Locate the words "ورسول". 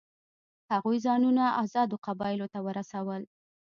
2.65-3.21